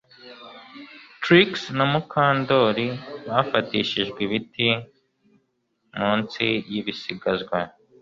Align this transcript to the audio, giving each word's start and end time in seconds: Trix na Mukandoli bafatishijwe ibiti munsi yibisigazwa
Trix 1.23 1.47
na 1.77 1.85
Mukandoli 1.91 2.87
bafatishijwe 3.27 4.19
ibiti 4.27 4.67
munsi 5.97 6.43
yibisigazwa 6.71 7.57